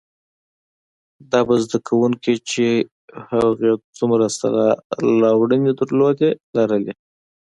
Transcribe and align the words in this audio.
دا 1.31 1.39
به 1.47 1.55
زده 1.63 1.77
کړي 1.87 2.35
چې 2.49 2.65
هغې 3.29 3.71
څومره 3.97 4.19
لاسته 4.23 4.47
راوړنې 5.23 5.71
لرلې، 6.57 6.93